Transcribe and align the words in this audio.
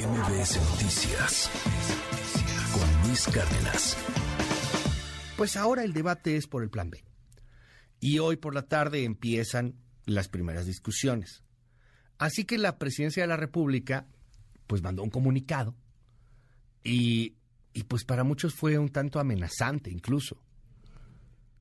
MBS 0.00 0.56
Noticias 0.70 1.50
con 2.72 3.06
Luis 3.06 3.26
Cárdenas. 3.26 3.98
Pues 5.36 5.56
ahora 5.56 5.84
el 5.84 5.92
debate 5.92 6.36
es 6.36 6.46
por 6.46 6.62
el 6.62 6.70
plan 6.70 6.88
B. 6.88 7.04
Y 8.00 8.18
hoy 8.18 8.36
por 8.36 8.54
la 8.54 8.62
tarde 8.62 9.04
empiezan 9.04 9.74
las 10.06 10.28
primeras 10.28 10.64
discusiones. 10.64 11.44
Así 12.16 12.44
que 12.44 12.56
la 12.56 12.78
presidencia 12.78 13.22
de 13.22 13.26
la 13.26 13.36
República 13.36 14.06
pues 14.66 14.82
mandó 14.82 15.02
un 15.02 15.10
comunicado 15.10 15.76
y, 16.82 17.36
y 17.74 17.82
pues 17.82 18.04
para 18.04 18.24
muchos 18.24 18.54
fue 18.54 18.78
un 18.78 18.88
tanto 18.88 19.20
amenazante 19.20 19.90
incluso. 19.90 20.42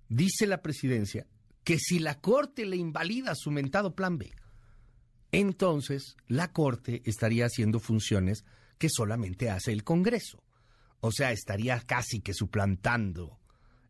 Dice 0.07 0.47
la 0.47 0.61
presidencia 0.61 1.27
que 1.65 1.77
si 1.77 1.99
la 1.99 2.21
Corte 2.21 2.65
le 2.65 2.77
invalida 2.77 3.33
su 3.35 3.51
mentado 3.51 3.95
plan 3.95 4.17
B, 4.17 4.31
entonces 5.31 6.17
la 6.27 6.51
Corte 6.51 7.01
estaría 7.05 7.45
haciendo 7.45 7.79
funciones 7.79 8.45
que 8.77 8.89
solamente 8.89 9.49
hace 9.49 9.71
el 9.71 9.83
Congreso. 9.83 10.43
O 11.01 11.11
sea, 11.11 11.31
estaría 11.31 11.79
casi 11.81 12.21
que 12.21 12.33
suplantando, 12.33 13.39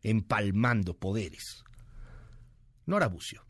empalmando 0.02 0.94
poderes. 0.94 1.64
Nora 2.86 3.08
Bucio. 3.08 3.49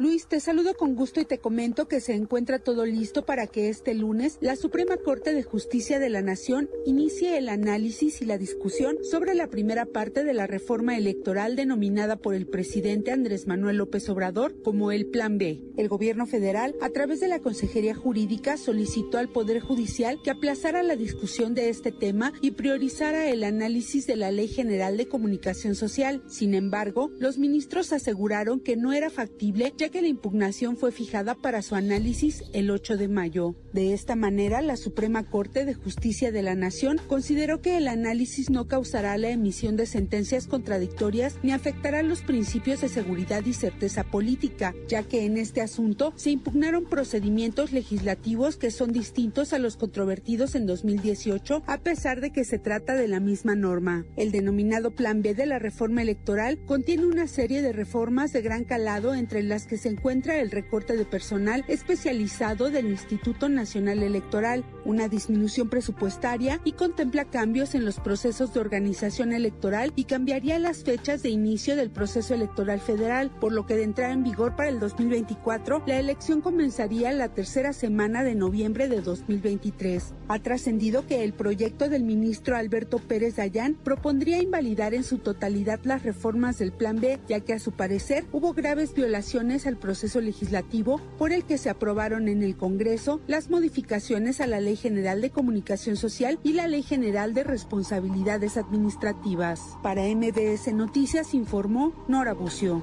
Luis, 0.00 0.28
te 0.28 0.38
saludo 0.38 0.74
con 0.74 0.94
gusto 0.94 1.20
y 1.20 1.24
te 1.24 1.38
comento 1.38 1.88
que 1.88 2.00
se 2.00 2.14
encuentra 2.14 2.60
todo 2.60 2.86
listo 2.86 3.26
para 3.26 3.48
que 3.48 3.68
este 3.68 3.94
lunes 3.94 4.38
la 4.40 4.54
Suprema 4.54 4.96
Corte 4.96 5.34
de 5.34 5.42
Justicia 5.42 5.98
de 5.98 6.08
la 6.08 6.22
Nación 6.22 6.70
inicie 6.86 7.36
el 7.36 7.48
análisis 7.48 8.22
y 8.22 8.24
la 8.24 8.38
discusión 8.38 8.98
sobre 9.02 9.34
la 9.34 9.48
primera 9.48 9.86
parte 9.86 10.22
de 10.22 10.34
la 10.34 10.46
reforma 10.46 10.96
electoral 10.96 11.56
denominada 11.56 12.14
por 12.14 12.36
el 12.36 12.46
presidente 12.46 13.10
Andrés 13.10 13.48
Manuel 13.48 13.78
López 13.78 14.08
Obrador 14.08 14.62
como 14.62 14.92
el 14.92 15.06
Plan 15.06 15.36
B. 15.36 15.64
El 15.76 15.88
gobierno 15.88 16.26
federal, 16.26 16.76
a 16.80 16.90
través 16.90 17.18
de 17.18 17.26
la 17.26 17.40
Consejería 17.40 17.96
Jurídica, 17.96 18.56
solicitó 18.56 19.18
al 19.18 19.30
Poder 19.30 19.58
Judicial 19.58 20.20
que 20.22 20.30
aplazara 20.30 20.84
la 20.84 20.94
discusión 20.94 21.54
de 21.54 21.70
este 21.70 21.90
tema 21.90 22.32
y 22.40 22.52
priorizara 22.52 23.28
el 23.28 23.42
análisis 23.42 24.06
de 24.06 24.14
la 24.14 24.30
Ley 24.30 24.46
General 24.46 24.96
de 24.96 25.08
Comunicación 25.08 25.74
Social. 25.74 26.22
Sin 26.28 26.54
embargo, 26.54 27.10
los 27.18 27.36
ministros 27.36 27.92
aseguraron 27.92 28.60
que 28.60 28.76
no 28.76 28.92
era 28.92 29.10
factible 29.10 29.72
que 29.90 30.02
la 30.02 30.08
impugnación 30.08 30.76
fue 30.76 30.92
fijada 30.92 31.34
para 31.34 31.62
su 31.62 31.74
análisis 31.74 32.44
el 32.52 32.70
8 32.70 32.96
de 32.96 33.08
mayo. 33.08 33.54
De 33.72 33.92
esta 33.92 34.16
manera, 34.16 34.60
la 34.62 34.76
Suprema 34.76 35.24
Corte 35.24 35.64
de 35.64 35.74
Justicia 35.74 36.32
de 36.32 36.42
la 36.42 36.54
Nación 36.54 37.00
consideró 37.06 37.60
que 37.60 37.76
el 37.76 37.88
análisis 37.88 38.50
no 38.50 38.68
causará 38.68 39.16
la 39.18 39.30
emisión 39.30 39.76
de 39.76 39.86
sentencias 39.86 40.46
contradictorias 40.46 41.36
ni 41.42 41.52
afectará 41.52 42.02
los 42.02 42.22
principios 42.22 42.80
de 42.80 42.88
seguridad 42.88 43.44
y 43.46 43.52
certeza 43.52 44.04
política, 44.04 44.74
ya 44.88 45.02
que 45.02 45.24
en 45.24 45.36
este 45.36 45.60
asunto 45.60 46.12
se 46.16 46.30
impugnaron 46.30 46.84
procedimientos 46.84 47.72
legislativos 47.72 48.56
que 48.56 48.70
son 48.70 48.92
distintos 48.92 49.52
a 49.52 49.58
los 49.58 49.76
controvertidos 49.76 50.54
en 50.54 50.66
2018, 50.66 51.62
a 51.66 51.78
pesar 51.78 52.20
de 52.20 52.30
que 52.30 52.44
se 52.44 52.58
trata 52.58 52.94
de 52.94 53.08
la 53.08 53.20
misma 53.20 53.54
norma. 53.54 54.04
El 54.16 54.32
denominado 54.32 54.90
Plan 54.90 55.22
B 55.22 55.34
de 55.34 55.46
la 55.46 55.58
reforma 55.58 56.02
electoral 56.02 56.58
contiene 56.66 57.06
una 57.06 57.26
serie 57.26 57.62
de 57.62 57.72
reformas 57.72 58.32
de 58.32 58.42
gran 58.42 58.64
calado 58.64 59.14
entre 59.14 59.42
las 59.42 59.66
que 59.66 59.77
se 59.78 59.88
encuentra 59.88 60.40
el 60.40 60.50
recorte 60.50 60.96
de 60.96 61.04
personal 61.04 61.64
especializado 61.68 62.70
del 62.70 62.86
Instituto 62.86 63.48
Nacional 63.48 64.02
Electoral, 64.02 64.64
una 64.88 65.06
disminución 65.06 65.68
presupuestaria 65.68 66.60
y 66.64 66.72
contempla 66.72 67.26
cambios 67.26 67.74
en 67.74 67.84
los 67.84 68.00
procesos 68.00 68.54
de 68.54 68.60
organización 68.60 69.32
electoral 69.32 69.92
y 69.96 70.04
cambiaría 70.04 70.58
las 70.58 70.82
fechas 70.82 71.22
de 71.22 71.28
inicio 71.28 71.76
del 71.76 71.90
proceso 71.90 72.34
electoral 72.34 72.80
federal, 72.80 73.30
por 73.38 73.52
lo 73.52 73.66
que 73.66 73.76
de 73.76 73.82
entrar 73.82 74.10
en 74.10 74.24
vigor 74.24 74.56
para 74.56 74.70
el 74.70 74.80
2024, 74.80 75.82
la 75.86 75.98
elección 75.98 76.40
comenzaría 76.40 77.12
la 77.12 77.28
tercera 77.28 77.74
semana 77.74 78.24
de 78.24 78.34
noviembre 78.34 78.88
de 78.88 79.02
2023. 79.02 80.14
Ha 80.28 80.38
trascendido 80.38 81.06
que 81.06 81.22
el 81.22 81.34
proyecto 81.34 81.90
del 81.90 82.04
ministro 82.04 82.56
Alberto 82.56 82.98
Pérez 82.98 83.36
Dayán 83.36 83.74
propondría 83.74 84.40
invalidar 84.40 84.94
en 84.94 85.04
su 85.04 85.18
totalidad 85.18 85.80
las 85.84 86.02
reformas 86.02 86.58
del 86.58 86.72
Plan 86.72 86.98
B, 86.98 87.18
ya 87.28 87.40
que 87.40 87.52
a 87.52 87.58
su 87.58 87.72
parecer 87.72 88.24
hubo 88.32 88.54
graves 88.54 88.94
violaciones 88.94 89.66
al 89.66 89.76
proceso 89.76 90.22
legislativo 90.22 90.98
por 91.18 91.32
el 91.32 91.44
que 91.44 91.58
se 91.58 91.68
aprobaron 91.68 92.28
en 92.28 92.42
el 92.42 92.56
Congreso 92.56 93.20
las 93.26 93.50
modificaciones 93.50 94.40
a 94.40 94.46
la 94.46 94.60
Ley 94.60 94.77
General 94.78 95.20
de 95.20 95.30
Comunicación 95.30 95.96
Social 95.96 96.38
y 96.42 96.54
la 96.54 96.66
Ley 96.68 96.82
General 96.82 97.34
de 97.34 97.44
Responsabilidades 97.44 98.56
Administrativas. 98.56 99.60
Para 99.82 100.04
MBS 100.04 100.72
Noticias 100.72 101.34
informó 101.34 101.92
Nora 102.08 102.32
Bucio. 102.32 102.82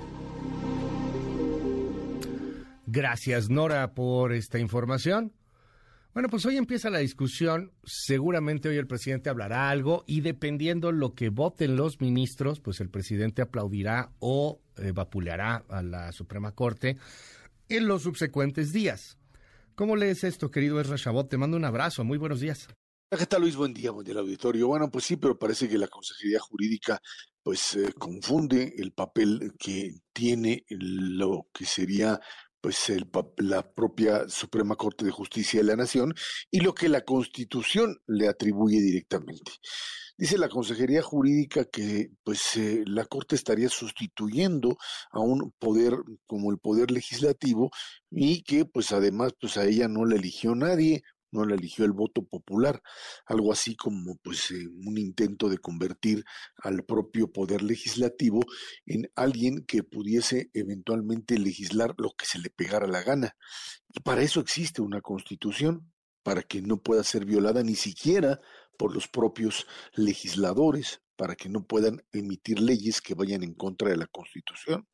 Gracias, 2.85 3.49
Nora, 3.49 3.93
por 3.93 4.31
esta 4.31 4.59
información. 4.59 5.33
Bueno, 6.15 6.29
pues 6.29 6.45
hoy 6.45 6.55
empieza 6.55 6.89
la 6.89 6.99
discusión. 6.99 7.73
Seguramente 7.83 8.69
hoy 8.69 8.77
el 8.77 8.87
presidente 8.87 9.29
hablará 9.29 9.69
algo 9.69 10.05
y 10.07 10.21
dependiendo 10.21 10.93
lo 10.93 11.13
que 11.13 11.27
voten 11.27 11.75
los 11.75 11.99
ministros, 11.99 12.61
pues 12.61 12.79
el 12.79 12.89
presidente 12.89 13.41
aplaudirá 13.41 14.11
o 14.19 14.61
eh, 14.77 14.93
vapuleará 14.93 15.65
a 15.67 15.81
la 15.83 16.13
Suprema 16.13 16.53
Corte 16.53 16.95
en 17.67 17.87
los 17.87 18.03
subsecuentes 18.03 18.71
días. 18.71 19.17
¿Cómo 19.75 19.97
lees 19.97 20.23
esto, 20.23 20.51
querido 20.51 20.79
Ezra 20.79 20.97
Chabot? 20.97 21.29
Te 21.29 21.37
mando 21.37 21.57
un 21.57 21.65
abrazo. 21.65 22.05
Muy 22.05 22.17
buenos 22.17 22.39
días. 22.39 22.69
¿Qué 23.09 23.25
tal, 23.25 23.41
Luis? 23.41 23.57
Buen 23.57 23.73
día, 23.73 23.91
buen 23.91 24.09
auditorio. 24.17 24.67
Bueno, 24.67 24.89
pues 24.89 25.03
sí, 25.03 25.17
pero 25.17 25.37
parece 25.37 25.67
que 25.67 25.77
la 25.77 25.89
Consejería 25.89 26.39
Jurídica 26.39 27.01
pues 27.43 27.75
eh, 27.75 27.91
confunde 27.93 28.73
el 28.77 28.93
papel 28.93 29.53
que 29.59 29.95
tiene 30.13 30.63
lo 30.69 31.47
que 31.53 31.65
sería 31.65 32.21
pues 32.65 32.89
el, 32.89 33.07
la 33.37 33.61
propia 33.61 34.27
Suprema 34.27 34.75
Corte 34.75 35.05
de 35.05 35.11
Justicia 35.11 35.59
de 35.59 35.67
la 35.67 35.75
Nación 35.75 36.15
y 36.49 36.61
lo 36.61 36.73
que 36.73 36.89
la 36.89 37.01
Constitución 37.01 37.95
le 38.07 38.27
atribuye 38.27 38.81
directamente. 38.81 39.51
Dice 40.17 40.39
la 40.39 40.49
Consejería 40.49 41.03
Jurídica 41.03 41.65
que 41.65 42.09
pues 42.23 42.57
eh, 42.57 42.83
la 42.87 43.05
Corte 43.05 43.35
estaría 43.35 43.69
sustituyendo 43.69 44.79
a 45.11 45.19
un 45.19 45.53
poder 45.59 45.93
como 46.25 46.49
el 46.49 46.57
poder 46.57 46.89
legislativo 46.89 47.69
y 48.09 48.41
que 48.41 48.65
pues 48.65 48.91
además 48.91 49.33
pues 49.39 49.57
a 49.57 49.65
ella 49.65 49.87
no 49.87 50.03
la 50.03 50.15
eligió 50.15 50.55
nadie, 50.55 51.03
no 51.35 51.45
la 51.45 51.55
eligió 51.55 51.85
el 51.85 51.91
voto 51.91 52.23
popular, 52.23 52.81
algo 53.25 53.51
así 53.51 53.75
como 53.75 54.15
pues 54.17 54.51
eh, 54.51 54.67
un 54.67 54.97
intento 54.97 55.49
de 55.49 55.59
convertir 55.59 56.25
al 56.57 56.83
propio 56.83 57.31
poder 57.31 57.61
legislativo 57.61 58.39
en 58.85 59.11
alguien 59.15 59.65
que 59.65 59.83
pudiese 59.83 60.49
eventualmente 60.53 61.37
legislar 61.37 61.93
lo 61.97 62.11
que 62.17 62.25
se 62.25 62.39
le 62.39 62.49
pegara 62.49 62.87
la 62.87 63.03
gana. 63.03 63.35
Y 63.89 63.99
para 63.99 64.21
eso 64.21 64.39
existe 64.39 64.81
una 64.81 65.01
constitución, 65.01 65.91
para 66.25 66.41
que 66.41 66.59
no 66.63 66.81
pueda 66.81 67.03
ser 67.03 67.23
violada 67.23 67.61
ni 67.61 67.75
siquiera 67.75 68.41
por 68.79 68.95
los 68.95 69.07
propios 69.07 69.67
legisladores, 69.93 71.01
para 71.15 71.35
que 71.35 71.49
no 71.49 71.67
puedan 71.67 72.03
emitir 72.11 72.59
leyes 72.59 72.99
que 72.99 73.13
vayan 73.13 73.43
en 73.43 73.53
contra 73.53 73.89
de 73.89 73.97
la 73.97 74.07
Constitución. 74.07 74.87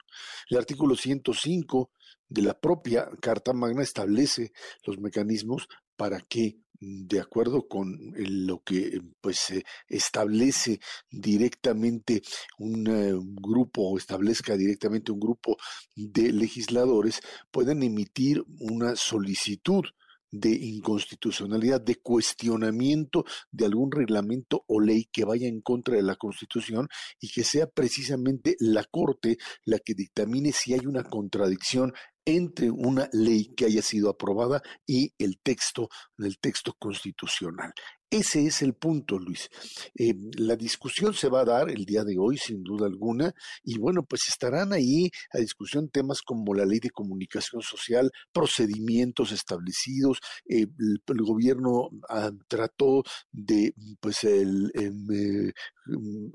El 0.50 0.58
artículo 0.58 0.96
105 0.96 1.90
de 2.28 2.42
la 2.42 2.60
propia 2.60 3.10
Carta 3.22 3.54
Magna 3.54 3.82
establece 3.82 4.52
los 4.86 5.00
mecanismos 5.00 5.68
para 6.02 6.20
que 6.22 6.58
de 6.80 7.20
acuerdo 7.20 7.68
con 7.68 8.12
lo 8.16 8.64
que 8.64 9.00
pues 9.22 9.54
establece 9.88 10.80
directamente 11.12 12.24
un, 12.58 12.88
eh, 12.88 13.14
grupo 13.40 13.84
o 13.84 14.00
establezca 14.00 14.58
directamente 14.58 15.12
un 15.12 15.20
grupo 15.20 15.58
de 15.96 16.32
legisladores 16.34 17.22
puedan 17.52 17.84
emitir 17.84 18.44
una 18.58 18.96
solicitud 18.96 19.84
de 20.32 20.50
inconstitucionalidad, 20.50 21.82
de 21.82 21.98
cuestionamiento 21.98 23.26
de 23.52 23.66
algún 23.66 23.92
reglamento 23.92 24.64
o 24.66 24.80
ley 24.80 25.08
que 25.12 25.26
vaya 25.26 25.48
en 25.48 25.62
contra 25.62 25.98
de 25.98 26.04
la 26.04 26.16
Constitución 26.16 26.88
y 27.20 27.30
que 27.30 27.44
sea 27.44 27.68
precisamente 27.68 28.56
la 28.60 28.86
Corte 28.86 29.38
la 29.66 29.78
que 29.78 29.94
dictamine 29.94 30.54
si 30.54 30.74
hay 30.74 30.86
una 30.86 31.04
contradicción 31.04 31.94
entre 32.26 32.70
una 32.70 33.10
ley 33.14 33.54
que 33.56 33.66
haya 33.66 33.82
sido 33.82 34.10
aprobada 34.10 34.62
y 34.86 35.14
el 35.18 35.40
texto 35.42 35.90
del 36.18 36.38
texto 36.40 36.74
constitucional. 36.78 37.74
Ese 38.12 38.46
es 38.46 38.62
el 38.62 38.74
punto, 38.74 39.18
Luis. 39.18 39.50
Eh, 39.96 40.14
la 40.38 40.58
discusión 40.58 41.14
se 41.14 41.30
va 41.30 41.42
a 41.42 41.46
dar 41.46 41.70
el 41.70 41.86
día 41.86 42.04
de 42.04 42.18
hoy, 42.20 42.38
sin 42.38 42.62
duda 42.62 42.86
alguna, 42.86 43.34
y 43.64 43.78
bueno, 43.78 44.04
pues 44.04 44.24
estarán 44.28 44.74
ahí 44.74 45.10
a 45.32 45.38
discusión 45.38 45.90
temas 45.90 46.22
como 46.22 46.54
la 46.54 46.66
ley 46.66 46.80
de 46.80 46.90
comunicación 46.90 47.62
social, 47.62 48.12
procedimientos 48.34 49.32
establecidos. 49.32 50.20
Eh, 50.46 50.68
el, 50.78 51.22
gobierno 51.22 51.90
ah, 52.10 52.32
trató 52.50 53.04
de, 53.32 53.74
pues, 54.02 54.26
em, 54.26 54.70
eh, 54.76 55.54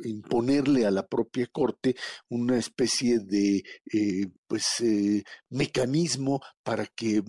imponerle 0.05 0.87
a 0.87 0.91
la 0.91 1.07
propia 1.07 1.47
corte 1.53 1.95
una 2.31 2.57
especie 2.57 3.19
de, 3.19 3.63
pues, 4.47 4.83
mecanismo 5.51 6.41
para 6.63 6.87
que 6.87 7.23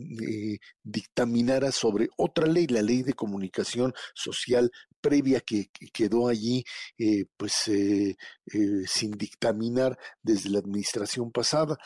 dictaminara 0.83 1.71
sobre 1.71 2.09
otra 2.17 2.47
ley, 2.47 2.67
la 2.67 2.81
ley 2.81 3.03
de 3.03 3.13
comunicación 3.13 3.93
social 4.13 4.71
previa 5.01 5.39
que, 5.41 5.69
quedó 5.93 6.27
allí 6.27 6.63
eh, 6.97 7.25
pues 7.37 7.67
eh, 7.67 8.15
eh, 8.53 8.83
sin 8.87 9.11
dictaminar 9.11 9.97
desde 10.21 10.49
la 10.49 10.59
administración 10.59 11.31
pasada. 11.31 11.77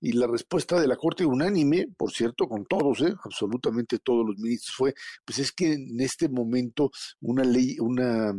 Y 0.00 0.12
la 0.12 0.26
respuesta 0.26 0.80
de 0.80 0.88
la 0.88 0.96
corte 0.96 1.24
unánime 1.24 1.86
por 1.96 2.10
cierto 2.12 2.48
con 2.48 2.66
todos 2.66 3.02
absolutamente 3.24 3.98
todos 3.98 4.26
los 4.26 4.38
ministros 4.38 4.76
fue 4.76 4.94
pues 5.24 5.38
es 5.38 5.52
que 5.52 5.72
en 5.74 6.00
este 6.00 6.28
momento 6.28 6.90
una 7.20 7.44
ley 7.44 7.76
una 7.80 8.32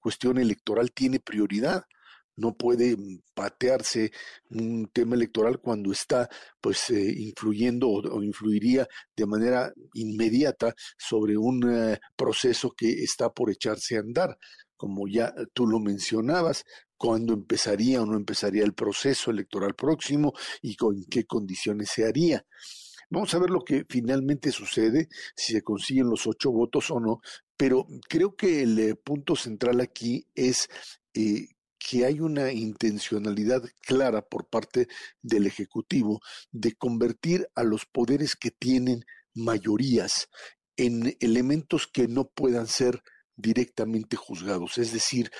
cuestión 0.00 0.38
electoral 0.38 0.92
tiene 0.92 1.20
prioridad 1.20 1.84
no 2.36 2.54
puede 2.54 2.96
patearse 3.34 4.12
un 4.50 4.88
tema 4.92 5.16
electoral 5.16 5.60
cuando 5.60 5.92
está 5.92 6.28
pues 6.60 6.90
eh, 6.90 7.14
influyendo 7.18 7.88
o, 7.88 8.22
influiría 8.22 8.86
de 9.16 9.26
manera 9.26 9.72
inmediata 9.94 10.74
sobre 10.98 11.36
un 11.36 11.68
eh, 11.70 11.98
proceso 12.14 12.72
que 12.76 12.90
está 13.02 13.30
por 13.30 13.50
echarse 13.50 13.96
a 13.96 14.00
andar 14.00 14.38
como 14.76 15.08
ya 15.08 15.34
tú 15.54 15.66
lo 15.66 15.80
mencionabas, 15.80 16.64
cuándo 16.96 17.34
empezaría 17.34 18.02
o 18.02 18.06
no 18.06 18.16
empezaría 18.16 18.64
el 18.64 18.74
proceso 18.74 19.30
electoral 19.30 19.74
próximo 19.74 20.32
y 20.62 20.76
con 20.76 21.04
qué 21.10 21.24
condiciones 21.24 21.90
se 21.94 22.06
haría. 22.06 22.44
Vamos 23.08 23.32
a 23.34 23.38
ver 23.38 23.50
lo 23.50 23.60
que 23.60 23.84
finalmente 23.88 24.50
sucede, 24.50 25.08
si 25.36 25.52
se 25.52 25.62
consiguen 25.62 26.10
los 26.10 26.26
ocho 26.26 26.50
votos 26.50 26.90
o 26.90 26.98
no, 26.98 27.20
pero 27.56 27.86
creo 28.08 28.34
que 28.34 28.62
el 28.62 28.78
eh, 28.78 28.94
punto 28.96 29.36
central 29.36 29.80
aquí 29.80 30.26
es 30.34 30.68
que 31.88 32.04
hay 32.04 32.18
una 32.18 32.50
intencionalidad 32.50 33.62
clara 33.80 34.20
por 34.20 34.48
parte 34.48 34.88
del 35.22 35.46
Ejecutivo 35.46 36.20
de 36.50 36.74
convertir 36.74 37.46
a 37.54 37.62
los 37.62 37.86
poderes 37.86 38.34
que 38.34 38.50
tienen 38.50 39.04
mayorías 39.34 40.26
en 40.76 41.16
elementos 41.20 41.86
que 41.86 42.08
no 42.08 42.28
puedan 42.28 42.66
ser 42.66 43.02
directamente 43.36 44.16
juzgados, 44.16 44.78
es 44.78 44.92
decir, 44.92 45.30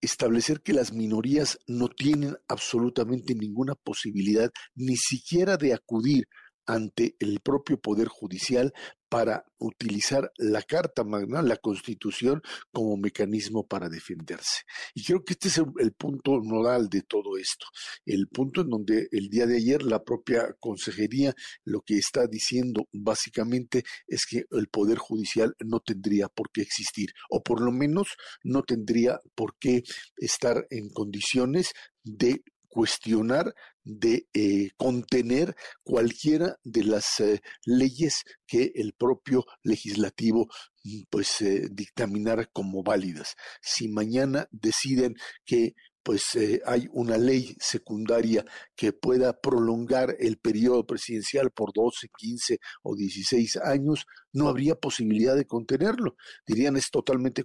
establecer 0.00 0.62
que 0.62 0.72
las 0.72 0.94
minorías 0.94 1.58
no 1.66 1.88
tienen 1.88 2.34
absolutamente 2.48 3.34
ninguna 3.34 3.74
posibilidad 3.74 4.50
ni 4.74 4.96
siquiera 4.96 5.58
de 5.58 5.74
acudir 5.74 6.24
ante 6.64 7.14
el 7.18 7.40
propio 7.40 7.78
Poder 7.78 8.08
Judicial 8.08 8.72
para 9.10 9.44
utilizar 9.58 10.32
la 10.38 10.62
Carta 10.62 11.02
Magna, 11.04 11.42
la 11.42 11.56
Constitución, 11.56 12.40
como 12.72 12.96
mecanismo 12.96 13.66
para 13.66 13.88
defenderse. 13.88 14.62
Y 14.94 15.04
creo 15.04 15.24
que 15.24 15.32
este 15.34 15.48
es 15.48 15.58
el, 15.58 15.92
punto 15.92 16.40
nodal 16.40 16.88
de 16.88 17.02
todo 17.02 17.36
esto, 17.36 17.66
el 18.06 18.28
punto 18.28 18.62
en 18.62 18.70
donde 18.70 19.08
el 19.10 19.28
día 19.28 19.46
de 19.46 19.56
ayer 19.56 19.82
la 19.82 20.02
propia 20.02 20.54
Consejería 20.60 21.34
lo 21.64 21.82
que 21.82 21.98
está 21.98 22.26
diciendo 22.28 22.88
básicamente 22.92 23.82
es 24.06 24.24
que 24.24 24.44
el 24.52 24.68
Poder 24.68 24.98
Judicial 24.98 25.54
no 25.58 25.80
tendría 25.80 26.28
por 26.28 26.50
qué 26.52 26.62
existir, 26.62 27.10
o 27.28 27.42
por 27.42 27.60
lo 27.60 27.72
menos 27.72 28.16
no 28.44 28.62
tendría 28.62 29.20
por 29.34 29.56
qué 29.58 29.82
estar 30.18 30.66
en 30.70 30.88
condiciones 30.90 31.72
de 32.04 32.42
cuestionar, 32.70 33.52
de 33.84 34.26
eh, 34.34 34.70
contener 34.76 35.56
cualquiera 35.82 36.56
de 36.64 36.84
las 36.84 37.20
eh, 37.20 37.40
leyes 37.64 38.24
que 38.46 38.72
el 38.74 38.92
propio 38.92 39.44
legislativo 39.62 40.48
mm, 40.84 41.02
pues 41.10 41.40
eh, 41.40 41.68
dictaminara 41.70 42.46
como 42.46 42.82
válidas. 42.82 43.36
Si 43.62 43.88
mañana 43.88 44.48
deciden 44.50 45.14
que 45.44 45.74
pues 46.02 46.34
eh, 46.36 46.60
hay 46.64 46.88
una 46.92 47.18
ley 47.18 47.56
secundaria 47.60 48.44
que 48.74 48.92
pueda 48.92 49.38
prolongar 49.40 50.16
el 50.18 50.38
periodo 50.38 50.86
presidencial 50.86 51.50
por 51.50 51.72
12, 51.72 52.08
15 52.16 52.58
o 52.82 52.96
16 52.96 53.56
años, 53.58 54.06
no 54.32 54.48
habría 54.48 54.74
posibilidad 54.74 55.36
de 55.36 55.46
contenerlo. 55.46 56.16
Dirían 56.46 56.76
es 56.76 56.90
totalmente 56.90 57.44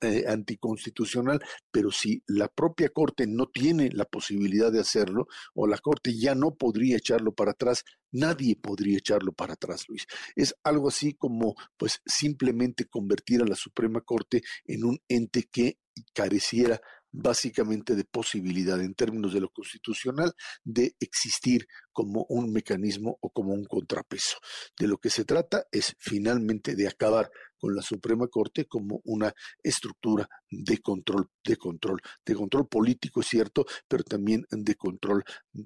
eh, 0.00 0.24
anticonstitucional, 0.28 1.40
pero 1.70 1.90
si 1.90 2.22
la 2.26 2.48
propia 2.48 2.90
Corte 2.90 3.26
no 3.26 3.46
tiene 3.46 3.90
la 3.92 4.04
posibilidad 4.04 4.70
de 4.70 4.80
hacerlo, 4.80 5.26
o 5.54 5.66
la 5.66 5.78
Corte 5.78 6.16
ya 6.16 6.34
no 6.34 6.54
podría 6.54 6.96
echarlo 6.96 7.32
para 7.34 7.52
atrás, 7.52 7.84
nadie 8.12 8.56
podría 8.56 8.98
echarlo 8.98 9.32
para 9.32 9.54
atrás, 9.54 9.84
Luis. 9.88 10.06
Es 10.34 10.54
algo 10.62 10.88
así 10.88 11.14
como, 11.14 11.54
pues, 11.76 12.00
simplemente 12.06 12.86
convertir 12.86 13.42
a 13.42 13.46
la 13.46 13.56
Suprema 13.56 14.00
Corte 14.00 14.42
en 14.64 14.84
un 14.84 14.98
ente 15.08 15.48
que 15.50 15.78
careciera 16.12 16.80
básicamente 17.16 17.96
de 17.96 18.04
posibilidad 18.04 18.80
en 18.80 18.94
términos 18.94 19.32
de 19.32 19.40
lo 19.40 19.48
constitucional 19.48 20.34
de 20.64 20.94
existir 21.00 21.66
como 21.92 22.26
un 22.28 22.52
mecanismo 22.52 23.16
o 23.20 23.30
como 23.30 23.54
un 23.54 23.64
contrapeso. 23.64 24.36
De 24.78 24.86
lo 24.86 24.98
que 24.98 25.10
se 25.10 25.24
trata 25.24 25.64
es 25.72 25.96
finalmente 25.98 26.76
de 26.76 26.88
acabar 26.88 27.30
la 27.74 27.82
Suprema 27.82 28.26
Corte 28.28 28.66
como 28.66 29.00
una 29.04 29.32
estructura 29.62 30.28
de 30.50 30.78
control, 30.78 31.28
de 31.44 31.56
control, 31.56 32.00
de 32.24 32.34
control 32.34 32.68
político, 32.68 33.20
es 33.20 33.26
cierto, 33.26 33.64
pero 33.88 34.04
también 34.04 34.44
de 34.50 34.74
control 34.74 35.24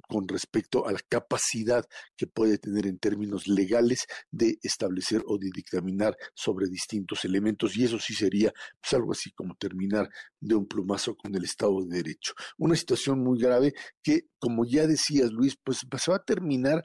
con 0.08 0.26
respecto 0.28 0.86
a 0.86 0.92
la 0.92 1.00
capacidad 1.08 1.84
que 2.16 2.26
puede 2.26 2.58
tener 2.58 2.86
en 2.86 2.98
términos 2.98 3.46
legales 3.46 4.06
de 4.30 4.58
establecer 4.62 5.22
o 5.26 5.38
de 5.38 5.50
dictaminar 5.54 6.16
sobre 6.34 6.66
distintos 6.68 7.24
elementos. 7.24 7.76
Y 7.76 7.84
eso 7.84 7.98
sí 7.98 8.14
sería 8.14 8.52
pues, 8.80 8.92
algo 8.92 9.12
así 9.12 9.30
como 9.32 9.54
terminar 9.54 10.08
de 10.40 10.54
un 10.54 10.66
plumazo 10.66 11.16
con 11.16 11.34
el 11.34 11.44
Estado 11.44 11.84
de 11.84 11.96
Derecho. 11.96 12.32
Una 12.58 12.76
situación 12.76 13.22
muy 13.22 13.38
grave 13.40 13.72
que, 14.02 14.22
como 14.38 14.64
ya 14.64 14.86
decías, 14.86 15.30
Luis, 15.30 15.56
pues 15.62 15.78
se 15.78 16.10
va 16.10 16.16
a 16.16 16.24
terminar 16.24 16.82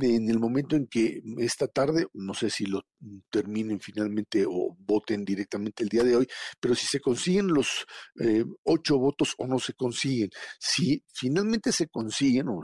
en 0.00 0.28
el 0.28 0.38
momento 0.38 0.76
en 0.76 0.86
que 0.86 1.20
esta 1.38 1.66
tarde, 1.66 2.06
no 2.12 2.34
sé 2.34 2.50
si 2.50 2.66
lo 2.66 2.82
terminen 3.30 3.80
finalmente 3.80 4.44
o 4.46 4.57
voten 4.78 5.24
directamente 5.24 5.82
el 5.82 5.88
día 5.88 6.02
de 6.02 6.16
hoy, 6.16 6.26
pero 6.60 6.74
si 6.74 6.86
se 6.86 7.00
consiguen 7.00 7.48
los 7.48 7.86
eh, 8.20 8.44
ocho 8.64 8.98
votos 8.98 9.34
o 9.38 9.46
no 9.46 9.58
se 9.58 9.74
consiguen, 9.74 10.30
si 10.58 11.02
finalmente 11.12 11.72
se 11.72 11.88
consiguen 11.88 12.48
o, 12.48 12.62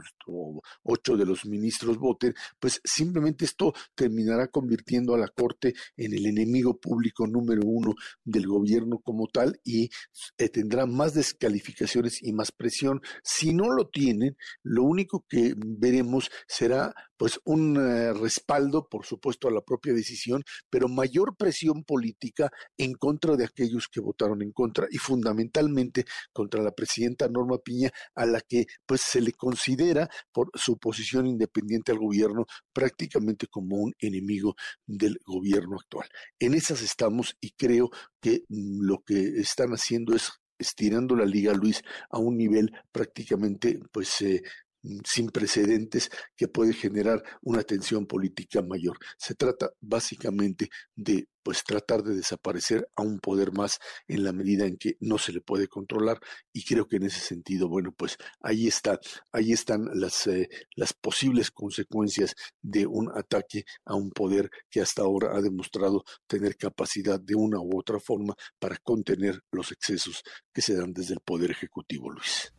ocho 0.83 1.15
de 1.15 1.25
los 1.25 1.45
ministros 1.45 1.97
voten, 1.97 2.33
pues 2.59 2.81
simplemente 2.83 3.45
esto 3.45 3.73
terminará 3.93 4.47
convirtiendo 4.47 5.13
a 5.13 5.17
la 5.17 5.27
Corte 5.27 5.73
en 5.97 6.13
el 6.13 6.25
enemigo 6.25 6.77
público 6.77 7.27
número 7.27 7.61
uno 7.65 7.93
del 8.23 8.47
gobierno 8.47 8.99
como 8.99 9.27
tal 9.27 9.59
y 9.63 9.89
eh, 10.37 10.49
tendrá 10.49 10.85
más 10.85 11.13
descalificaciones 11.13 12.21
y 12.21 12.31
más 12.33 12.51
presión. 12.51 13.01
Si 13.23 13.53
no 13.53 13.71
lo 13.71 13.89
tienen, 13.89 14.37
lo 14.63 14.83
único 14.83 15.25
que 15.27 15.53
veremos 15.57 16.29
será 16.47 16.93
pues 17.17 17.39
un 17.45 17.77
eh, 17.77 18.13
respaldo, 18.13 18.87
por 18.89 19.05
supuesto, 19.05 19.47
a 19.47 19.51
la 19.51 19.61
propia 19.61 19.93
decisión, 19.93 20.43
pero 20.69 20.87
mayor 20.87 21.35
presión 21.37 21.74
política 21.83 22.51
en 22.77 22.93
contra 22.93 23.35
de 23.35 23.45
aquellos 23.45 23.87
que 23.87 23.99
votaron 23.99 24.41
en 24.41 24.51
contra 24.51 24.87
y 24.89 24.97
fundamentalmente 24.97 26.05
contra 26.33 26.61
la 26.61 26.71
presidenta 26.71 27.27
Norma 27.27 27.57
Piña, 27.57 27.91
a 28.15 28.25
la 28.25 28.41
que 28.41 28.65
pues 28.85 29.01
se 29.01 29.21
le 29.21 29.33
considera 29.33 30.09
por 30.31 30.49
su 30.53 30.77
posición 30.77 31.27
independiente 31.27 31.91
al 31.91 31.99
gobierno 31.99 32.45
prácticamente 32.73 33.47
como 33.47 33.77
un 33.77 33.93
enemigo 33.99 34.55
del 34.85 35.17
gobierno 35.25 35.77
actual. 35.77 36.07
En 36.39 36.53
esas 36.53 36.81
estamos 36.81 37.35
y 37.41 37.51
creo 37.51 37.89
que 38.21 38.43
mm, 38.49 38.81
lo 38.81 39.03
que 39.03 39.39
están 39.39 39.71
haciendo 39.71 40.15
es 40.15 40.31
estirando 40.57 41.15
la 41.15 41.25
liga 41.25 41.53
Luis 41.53 41.81
a 42.09 42.17
un 42.19 42.37
nivel 42.37 42.71
prácticamente 42.91 43.79
pues 43.91 44.21
eh, 44.21 44.41
sin 45.05 45.29
precedentes 45.29 46.09
que 46.35 46.47
puede 46.47 46.73
generar 46.73 47.23
una 47.41 47.63
tensión 47.63 48.05
política 48.05 48.61
mayor. 48.61 48.97
Se 49.17 49.35
trata 49.35 49.69
básicamente 49.81 50.69
de 50.95 51.27
pues 51.45 51.63
tratar 51.63 52.01
de 52.01 52.15
desaparecer 52.15 52.89
a 52.95 53.03
un 53.03 53.19
poder 53.19 53.51
más 53.51 53.77
en 54.07 54.23
la 54.23 54.33
medida 54.33 54.65
en 54.65 54.77
que 54.77 54.97
no 54.99 55.19
se 55.19 55.31
le 55.31 55.41
puede 55.41 55.67
controlar 55.67 56.19
y 56.51 56.65
creo 56.65 56.87
que 56.87 56.95
en 56.95 57.03
ese 57.03 57.19
sentido 57.19 57.69
bueno 57.69 57.93
pues 57.95 58.17
ahí 58.41 58.65
está 58.67 58.99
ahí 59.31 59.53
están 59.53 59.85
las 59.93 60.25
eh, 60.25 60.49
las 60.75 60.93
posibles 60.93 61.51
consecuencias 61.51 62.33
de 62.63 62.87
un 62.87 63.11
ataque 63.15 63.63
a 63.85 63.93
un 63.93 64.09
poder 64.09 64.49
que 64.71 64.81
hasta 64.81 65.03
ahora 65.03 65.37
ha 65.37 65.41
demostrado 65.41 66.03
tener 66.25 66.57
capacidad 66.57 67.19
de 67.19 67.35
una 67.35 67.59
u 67.59 67.77
otra 67.77 67.99
forma 67.99 68.33
para 68.57 68.77
contener 68.77 69.43
los 69.51 69.71
excesos 69.71 70.23
que 70.51 70.63
se 70.63 70.75
dan 70.75 70.93
desde 70.93 71.13
el 71.13 71.19
poder 71.19 71.51
ejecutivo 71.51 72.09
Luis. 72.09 72.54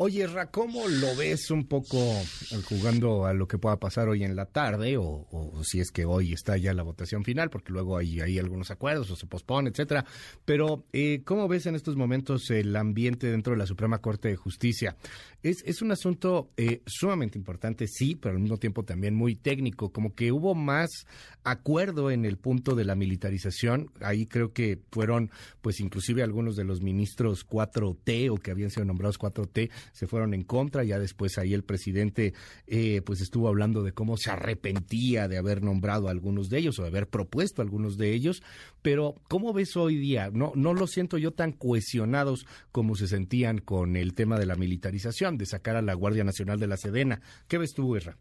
Oye, 0.00 0.28
Ra, 0.28 0.48
¿cómo 0.48 0.86
lo 0.86 1.16
ves 1.16 1.50
un 1.50 1.66
poco 1.66 1.96
eh, 1.98 2.62
jugando 2.68 3.26
a 3.26 3.34
lo 3.34 3.48
que 3.48 3.58
pueda 3.58 3.80
pasar 3.80 4.08
hoy 4.08 4.22
en 4.22 4.36
la 4.36 4.46
tarde 4.46 4.96
o, 4.96 5.60
si 5.64 5.80
es 5.80 5.90
que 5.90 6.04
hoy 6.04 6.32
está 6.32 6.56
ya 6.56 6.72
la 6.72 6.84
votación 6.84 7.24
final, 7.24 7.50
porque 7.50 7.72
luego 7.72 7.96
hay, 7.96 8.20
hay 8.20 8.38
algunos 8.38 8.70
acuerdos 8.70 9.10
o 9.10 9.16
se 9.16 9.26
pospone, 9.26 9.70
etcétera? 9.70 10.04
Pero, 10.44 10.84
eh, 10.92 11.22
¿cómo 11.24 11.48
ves 11.48 11.66
en 11.66 11.74
estos 11.74 11.96
momentos 11.96 12.48
el 12.50 12.76
ambiente 12.76 13.28
dentro 13.28 13.54
de 13.54 13.58
la 13.58 13.66
Suprema 13.66 13.98
Corte 13.98 14.28
de 14.28 14.36
Justicia? 14.36 14.96
Es, 15.42 15.64
es 15.66 15.82
un 15.82 15.90
asunto 15.90 16.52
eh, 16.56 16.80
sumamente 16.86 17.36
importante, 17.36 17.88
sí, 17.88 18.14
pero 18.14 18.36
al 18.36 18.40
mismo 18.40 18.58
tiempo 18.58 18.84
también 18.84 19.16
muy 19.16 19.34
técnico, 19.34 19.90
como 19.90 20.14
que 20.14 20.30
hubo 20.30 20.54
más 20.54 21.06
acuerdo 21.42 22.12
en 22.12 22.24
el 22.24 22.38
punto 22.38 22.76
de 22.76 22.84
la 22.84 22.94
militarización. 22.94 23.90
Ahí 24.00 24.26
creo 24.26 24.52
que 24.52 24.78
fueron, 24.92 25.32
pues, 25.60 25.80
inclusive 25.80 26.22
algunos 26.22 26.54
de 26.54 26.62
los 26.62 26.82
ministros 26.82 27.44
4T 27.44 28.30
o 28.30 28.36
que 28.36 28.52
habían 28.52 28.70
sido 28.70 28.84
nombrados 28.84 29.18
4T 29.18 29.70
se 29.92 30.06
fueron 30.06 30.34
en 30.34 30.42
contra, 30.42 30.84
ya 30.84 30.98
después 30.98 31.38
ahí 31.38 31.54
el 31.54 31.64
presidente 31.64 32.34
eh, 32.66 33.02
pues 33.04 33.20
estuvo 33.20 33.48
hablando 33.48 33.82
de 33.82 33.92
cómo 33.92 34.16
se 34.16 34.30
arrepentía 34.30 35.28
de 35.28 35.38
haber 35.38 35.62
nombrado 35.62 36.08
a 36.08 36.10
algunos 36.10 36.48
de 36.48 36.58
ellos 36.58 36.78
o 36.78 36.82
de 36.82 36.88
haber 36.88 37.08
propuesto 37.08 37.62
a 37.62 37.64
algunos 37.64 37.96
de 37.96 38.12
ellos, 38.12 38.42
pero 38.82 39.14
¿cómo 39.28 39.52
ves 39.52 39.76
hoy 39.76 39.96
día? 39.96 40.30
No, 40.32 40.52
no 40.54 40.74
lo 40.74 40.86
siento 40.86 41.18
yo 41.18 41.32
tan 41.32 41.52
cohesionados 41.52 42.46
como 42.72 42.96
se 42.96 43.08
sentían 43.08 43.58
con 43.58 43.96
el 43.96 44.14
tema 44.14 44.38
de 44.38 44.46
la 44.46 44.56
militarización, 44.56 45.38
de 45.38 45.46
sacar 45.46 45.76
a 45.76 45.82
la 45.82 45.94
Guardia 45.94 46.24
Nacional 46.24 46.58
de 46.58 46.66
la 46.66 46.76
Sedena. 46.76 47.20
¿Qué 47.48 47.58
ves 47.58 47.74
tú, 47.74 47.92
Guerra? 47.92 48.16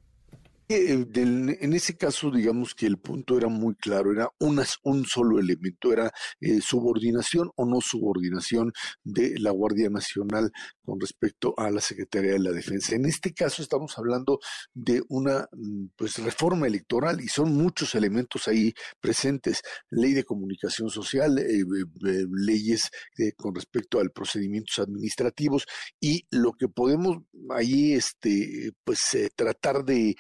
Eh, 0.70 1.06
en 1.16 1.74
ese 1.74 1.96
caso, 1.96 2.30
digamos 2.30 2.76
que 2.76 2.88
el 2.88 2.98
punto 2.98 3.38
era 3.38 3.48
muy 3.48 3.76
claro, 3.76 4.12
era 4.12 4.30
un 4.40 5.06
solo 5.06 5.40
elemento, 5.40 5.94
era 5.94 6.12
eh, 6.42 6.60
subordinación 6.62 7.50
o 7.56 7.66
no 7.66 7.80
subordinación 7.80 8.74
de 9.02 9.40
la 9.40 9.52
Guardia 9.52 9.90
Nacional 9.90 10.52
con 10.84 11.00
respecto 11.00 11.54
a 11.56 11.72
la 11.72 11.80
Secretaría 11.80 12.34
de 12.34 12.40
la 12.40 12.52
Defensa. 12.52 12.96
En 12.96 13.06
este 13.06 13.34
caso 13.34 13.62
estamos 13.62 13.98
hablando 13.98 14.40
de 14.74 15.02
una 15.08 15.48
mm, 15.54 15.86
pues 15.96 16.18
reforma 16.18 16.68
electoral 16.68 17.22
y 17.22 17.30
son 17.30 17.54
muchos 17.54 17.96
elementos 17.96 18.50
ahí 18.50 18.74
presentes, 19.00 19.62
ley 19.90 20.14
de 20.14 20.26
comunicación 20.26 20.90
social, 20.90 21.40
eh, 21.40 21.64
leyes 22.32 22.90
con 23.38 23.56
respecto 23.56 24.02
al 24.02 24.12
procedimientos 24.12 24.80
administrativos 24.80 25.66
y 26.02 26.26
lo 26.30 26.52
que 26.52 26.68
podemos 26.68 27.20
ahí 27.52 27.94
este 27.94 28.72
pues 28.84 29.00
tratar 29.36 29.86
de 29.86 30.16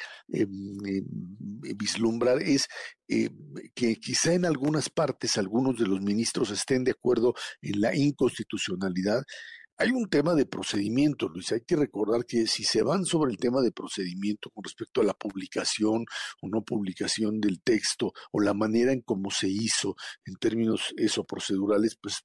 vislumbrar 0.46 2.42
es 2.42 2.68
eh, 3.08 3.30
que 3.74 3.96
quizá 3.96 4.34
en 4.34 4.46
algunas 4.46 4.90
partes 4.90 5.38
algunos 5.38 5.78
de 5.78 5.88
los 5.88 6.02
ministros 6.02 6.52
estén 6.52 6.84
de 6.84 6.92
acuerdo 6.92 7.34
en 7.62 7.82
la 7.82 7.96
inconstitucionalidad. 7.96 9.24
Hay 9.80 9.92
un 9.92 10.10
tema 10.10 10.34
de 10.34 10.48
procedimiento, 10.48 11.30
Luis. 11.30 11.52
Hay 11.52 11.62
que 11.62 11.76
recordar 11.76 12.26
que 12.26 12.48
si 12.48 12.64
se 12.64 12.82
van 12.82 13.06
sobre 13.06 13.32
el 13.32 13.38
tema 13.38 13.62
de 13.62 13.72
procedimiento 13.72 14.50
con 14.50 14.64
respecto 14.64 15.02
a 15.02 15.04
la 15.04 15.14
publicación 15.14 16.04
o 16.42 16.50
no 16.50 16.64
publicación 16.64 17.40
del 17.40 17.62
texto 17.62 18.12
o 18.32 18.42
la 18.42 18.56
manera 18.56 18.92
en 18.92 19.02
cómo 19.02 19.30
se 19.30 19.48
hizo 19.48 19.96
en 20.26 20.34
términos 20.36 20.94
eso 20.98 21.26
procedurales, 21.26 21.96
pues 22.02 22.24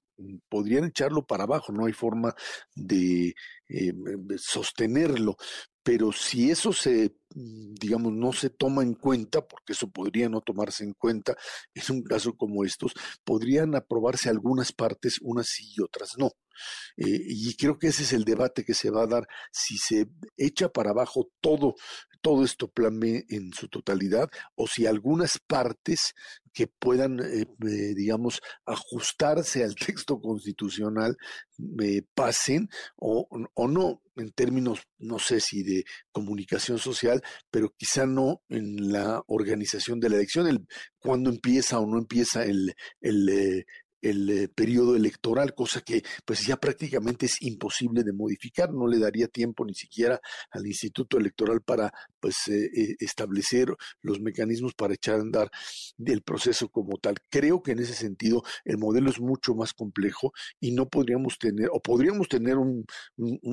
podrían 0.48 0.84
echarlo 0.84 1.26
para 1.26 1.44
abajo. 1.44 1.72
No 1.72 1.84
hay 1.84 1.92
forma 1.92 2.34
de 2.74 3.34
eh, 3.68 3.92
sostenerlo 4.38 5.36
pero 5.82 6.12
si 6.12 6.50
eso 6.50 6.72
se, 6.72 7.16
mm, 7.34 7.74
digamos, 7.74 8.12
no 8.12 8.32
se 8.32 8.50
toma 8.50 8.82
en 8.82 8.94
cuenta, 8.94 9.46
porque 9.46 9.72
eso 9.72 9.90
podría 9.90 10.28
no 10.28 10.40
tomarse 10.40 10.84
en 10.84 10.94
cuenta 10.94 11.36
en 11.74 11.96
un 11.96 12.02
caso 12.02 12.34
como 12.36 12.64
estos, 12.64 12.94
podrían 13.24 13.74
aprobarse 13.74 14.28
algunas 14.28 14.72
partes, 14.72 15.18
unas 15.22 15.48
sí 15.48 15.72
y 15.76 15.82
otras 15.82 16.12
no. 16.18 16.30
Eh, 16.96 17.22
y 17.26 17.56
creo 17.56 17.78
que 17.78 17.88
ese 17.88 18.02
es 18.02 18.12
el 18.12 18.24
debate 18.24 18.64
que 18.64 18.74
se 18.74 18.90
va 18.90 19.04
a 19.04 19.06
dar 19.06 19.26
si 19.50 19.78
se 19.78 20.08
echa 20.36 20.68
para 20.68 20.90
abajo 20.90 21.30
todo, 21.40 21.74
todo 22.22 22.44
esto 22.44 22.68
plan 22.68 22.98
B 22.98 23.26
en 23.28 23.52
su 23.52 23.68
totalidad 23.68 24.30
o 24.54 24.66
si 24.66 24.86
algunas 24.86 25.38
partes 25.46 26.14
que 26.54 26.66
puedan, 26.66 27.20
eh, 27.20 27.46
eh, 27.66 27.94
digamos, 27.94 28.40
ajustarse 28.64 29.64
al 29.64 29.74
texto 30.04 30.20
constitucional 30.20 31.16
pasen 32.14 32.68
o, 32.96 33.28
o 33.54 33.68
no 33.68 34.02
en 34.16 34.30
términos, 34.32 34.80
no 34.98 35.18
sé 35.18 35.40
si 35.40 35.62
de 35.62 35.84
comunicación 36.10 36.78
social, 36.78 37.22
pero 37.50 37.74
quizá 37.76 38.06
no 38.06 38.42
en 38.48 38.92
la 38.92 39.22
organización 39.26 40.00
de 40.00 40.10
la 40.10 40.16
elección, 40.16 40.46
el 40.46 40.66
cuándo 40.98 41.30
empieza 41.30 41.78
o 41.78 41.86
no 41.86 41.98
empieza 41.98 42.44
el, 42.44 42.74
el, 43.00 43.64
el 44.02 44.28
eh, 44.28 44.48
periodo 44.48 44.96
electoral, 44.96 45.54
cosa 45.54 45.80
que 45.80 46.02
pues 46.24 46.44
ya 46.44 46.56
prácticamente 46.56 47.26
es 47.26 47.40
imposible 47.40 48.02
de 48.02 48.12
modificar, 48.12 48.72
no 48.72 48.86
le 48.86 48.98
daría 48.98 49.28
tiempo 49.28 49.64
ni 49.64 49.74
siquiera 49.74 50.20
al 50.50 50.66
Instituto 50.66 51.16
Electoral 51.16 51.62
para 51.62 51.92
pues 52.20 52.36
eh, 52.48 52.70
eh, 52.74 52.96
establecer 52.98 53.74
los 54.02 54.20
mecanismos 54.20 54.74
para 54.74 54.94
echar 54.94 55.20
a 55.20 55.22
andar 55.22 55.50
el 56.04 56.22
proceso 56.22 56.68
como 56.68 56.98
tal. 56.98 57.16
Creo 57.30 57.62
que 57.62 57.72
en 57.72 57.78
ese 57.78 57.94
sentido 57.94 58.42
el 58.64 58.78
modelo 58.78 59.08
es 59.08 59.20
mucho 59.20 59.54
más 59.54 59.72
complejo 59.72 60.32
y 60.60 60.72
no 60.72 60.88
podríamos 60.88 61.38
tener, 61.38 61.68
o 61.72 61.80
podríamos 61.80 62.28
tener 62.28 62.56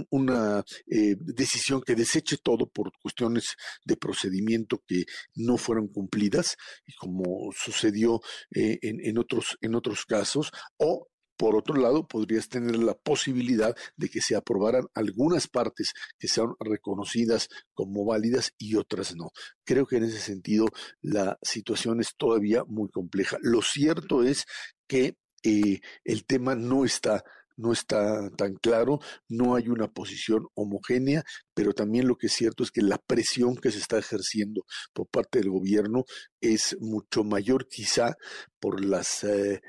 una 0.10 0.64
decisión 0.84 1.82
que 1.82 1.96
deseche 1.96 2.38
todo 2.38 2.68
por 2.68 2.92
cuestiones 3.02 3.56
de 3.86 3.98
procedimiento 3.98 4.84
que 4.88 5.06
no 5.36 5.58
fueron 5.58 5.88
cumplidas, 5.88 6.58
y 6.86 6.94
como 6.94 7.52
sucedió 7.52 8.22
en, 8.52 9.00
en, 9.06 9.18
otros, 9.18 9.58
en 9.62 9.76
otros 9.76 10.06
casos 10.06 10.39
o 10.78 11.08
por 11.40 11.56
otro 11.56 11.76
lado, 11.76 12.06
podrías 12.06 12.50
tener 12.50 12.76
la 12.76 12.96
posibilidad 12.96 13.74
de 13.96 14.10
que 14.10 14.20
se 14.20 14.36
aprobaran 14.36 14.88
algunas 14.94 15.48
partes 15.48 15.94
que 16.20 16.28
sean 16.28 16.50
reconocidas 16.60 17.48
como 17.74 18.04
válidas 18.04 18.52
y 18.58 18.76
otras 18.76 19.16
no. 19.16 19.30
Creo 19.64 19.86
que 19.86 19.96
en 19.96 20.04
ese 20.04 20.20
sentido 20.20 20.66
la 21.02 21.40
situación 21.42 22.02
es 22.02 22.18
todavía 22.18 22.66
muy 22.66 22.90
compleja. 22.90 23.38
Lo 23.42 23.62
cierto 23.62 24.22
es 24.22 24.48
que 24.86 25.16
eh, 25.44 25.80
el 26.04 26.26
tema 26.26 26.56
no 26.56 26.84
está 26.84 27.24
no 27.56 27.74
está 27.74 28.30
tan 28.38 28.56
claro, 28.56 29.00
no 29.28 29.56
hay 29.56 29.68
una 29.68 29.90
posición 29.90 30.48
homogénea, 30.56 31.24
pero 31.54 31.74
también 31.74 32.08
lo 32.08 32.16
que 32.16 32.28
es 32.28 32.34
cierto 32.34 32.64
es 32.64 32.72
que 32.72 32.82
la 32.82 32.98
presión 32.98 33.58
que 33.58 33.70
se 33.70 33.80
está 33.80 33.98
ejerciendo 33.98 34.64
por 34.94 35.08
parte 35.08 35.40
del 35.40 35.50
gobierno 35.50 36.06
es 36.40 36.78
mucho 36.80 37.26
mayor 37.26 37.68
quizá 37.68 38.16
por 38.62 38.84
las 38.84 39.26
eh, 39.26 39.62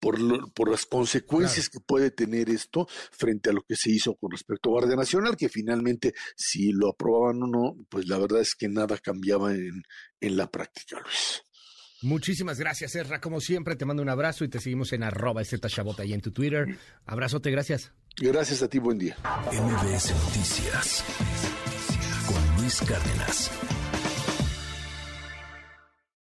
por, 0.00 0.52
por 0.52 0.70
las 0.70 0.86
consecuencias 0.86 1.68
que 1.68 1.80
puede 1.80 2.10
tener 2.10 2.50
esto 2.50 2.86
frente 3.10 3.50
a 3.50 3.52
lo 3.52 3.62
que 3.62 3.76
se 3.76 3.90
hizo 3.90 4.14
con 4.16 4.30
respecto 4.30 4.68
a 4.68 4.72
Guardia 4.72 4.96
Nacional, 4.96 5.36
que 5.36 5.48
finalmente, 5.48 6.14
si 6.36 6.72
lo 6.72 6.90
aprobaban 6.90 7.42
o 7.42 7.46
no, 7.46 7.76
pues 7.88 8.08
la 8.08 8.18
verdad 8.18 8.40
es 8.40 8.54
que 8.54 8.68
nada 8.68 8.98
cambiaba 8.98 9.54
en, 9.54 9.82
en 10.20 10.36
la 10.36 10.50
práctica, 10.50 11.00
Luis. 11.00 11.42
Muchísimas 12.02 12.58
gracias, 12.58 12.94
Erra. 12.96 13.20
Como 13.20 13.40
siempre, 13.40 13.76
te 13.76 13.84
mando 13.84 14.02
un 14.02 14.08
abrazo 14.08 14.44
y 14.44 14.48
te 14.48 14.58
seguimos 14.58 14.92
en 14.92 15.04
arroba 15.04 15.42
Chabota 15.44 16.04
y 16.04 16.12
en 16.12 16.20
tu 16.20 16.32
Twitter. 16.32 16.76
Abrazote, 17.06 17.50
gracias. 17.50 17.92
Gracias 18.16 18.62
a 18.62 18.68
ti, 18.68 18.78
buen 18.78 18.98
día. 18.98 19.16
MBS 19.46 20.10
Noticias 20.10 21.04
con 22.26 22.56
Luis 22.60 22.80
Cárdenas. 22.80 23.50